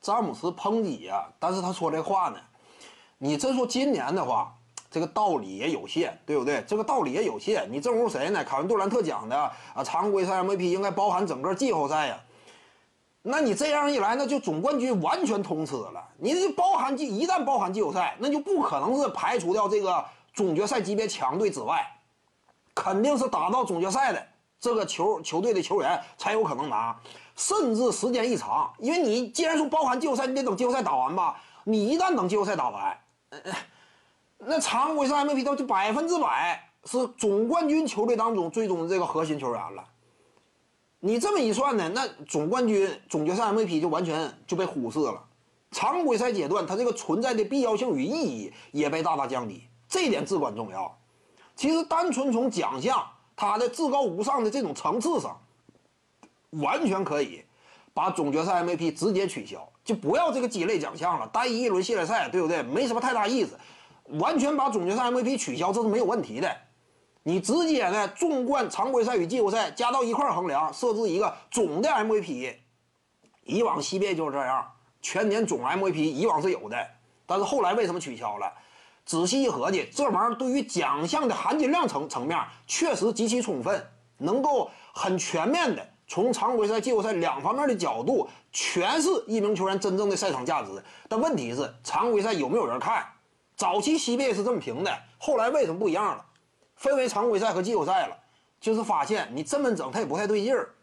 [0.00, 2.38] 詹姆斯抨击呀，但是他说这话呢，
[3.18, 4.54] 你真说今年的话，
[4.90, 6.64] 这个道理也有限，对不对？
[6.66, 7.70] 这个道理也有限。
[7.70, 8.42] 你正如谁呢？
[8.42, 9.36] 凯文杜兰特讲的
[9.74, 12.18] 啊，常规赛 MVP 应该包含整个季后赛呀。
[13.22, 16.02] 那你这样一来，那就总冠军完全通吃了。
[16.16, 21.86] 你这包含季，一旦包含季后赛，那就不可能是排除掉这个总决赛级别强队之外，
[22.74, 24.26] 肯定是打到总决赛的
[24.60, 26.96] 这个球球队的球员才有可能拿。
[27.36, 31.40] 甚至时间一长，因为你既然说包含季后赛，你得等季后赛打完吧。
[31.64, 33.00] 你一旦等季后赛打完，
[34.38, 39.84] 那常规赛 MVP 都就百分之百是总冠军球队当中最终的这个核心球员了。
[40.98, 45.24] 你这么一算呢，那总冠军、总决赛 MVP 就完全就被忽视了。
[45.70, 50.94] 常规赛阶段，它这个存在的必要性与意义也被大大降低，这一点至关重要。
[51.56, 53.02] 其实，单纯从奖项
[53.40, 55.40] 他的至高无上的这种层次上。
[56.50, 57.42] 完全可以
[57.94, 62.62] 把总决赛 MVP 直接取消，就不要这个鸡肋奖项了，单一一轮系列赛，对不对？
[62.62, 63.58] 没什么太大意思，
[64.18, 66.54] 完全把总决赛 MVP 取消，这是没有问题的。
[67.22, 72.56] 你直接呢，纵观常规赛与季后赛加到一块衡量，设置一个总的 MVP。
[73.44, 76.76] 以往西边就是这样，全年总 MVP 以往是有的，
[77.26, 78.52] 但是后来为什么取消了？
[79.04, 83.84] 仔细一合计，这玩意儿对于奖项的含金量层层面确实极其充分，
[84.18, 85.86] 能够很全面的。
[86.06, 90.70] 从常规赛、季后赛两方面的角度，全是一名球员真正的赛场价值。
[91.08, 93.06] 但问题是，常规赛有没有人看？
[93.56, 96.24] 早期西贝是这么评的，后来为什么不一样了？
[96.74, 98.16] 分为常规赛和季后赛了，
[98.60, 100.74] 就是发现你这么整，它也不太对劲儿。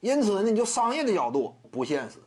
[0.00, 2.18] 因此呢，你就商业的角度不现实。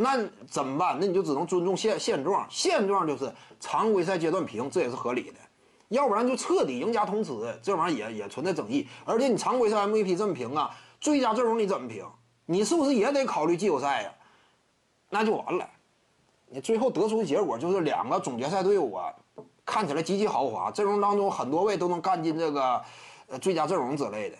[0.00, 0.16] 那
[0.48, 0.96] 怎么办？
[1.00, 2.46] 那你就只能尊重现现状。
[2.48, 5.34] 现状就是常规赛阶段评，这也是合理的。
[5.88, 8.86] 要不然就彻底赢家通吃，这玩意儿也也存在争议。
[9.04, 10.70] 而且你常规赛 MVP 这么评啊？
[11.00, 12.06] 最佳阵容你怎么评？
[12.46, 14.12] 你是不是也得考虑季后赛呀？
[15.10, 15.68] 那就完了。
[16.48, 19.12] 你最后得出的结果就是两个总决赛队伍啊，
[19.66, 22.80] 看起来极其豪华，阵容当中很多位都能干进这个
[23.26, 24.36] 呃最佳阵容之类的。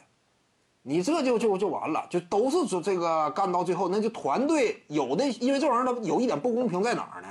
[0.88, 7.28] 你这就就就完了，就都是说这个干到最后，那就团队有的，因为这玩意儿它有一点不公平在哪儿呢？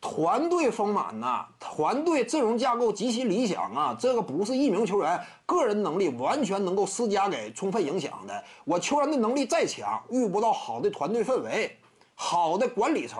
[0.00, 3.96] 团队丰满呐，团队阵容架构极其理想啊！
[3.98, 8.44] 这个不是一名球员个人能力完全能够施加给充分影响的。
[8.64, 11.76] 我球员的能力再强，遇不到好的团队氛围、
[12.14, 13.18] 好的管理层，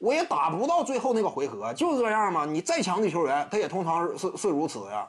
[0.00, 1.72] 我也打不到最后那个回合。
[1.72, 5.08] 就是这样嘛，你再强的球员，他也通常是是如此呀。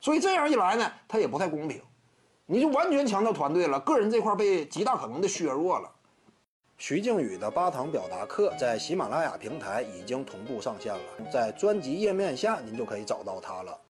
[0.00, 1.80] 所以这样一来呢，他也不太公平。
[2.46, 5.90] 你就完全强调团队了，个人这块被极大可能的削弱了。
[6.76, 11.00] 徐静宇的八堂表达课在喜马拉雅平台已经同步上线了，
[11.32, 13.78] 在专辑页面下您就可以找到它了。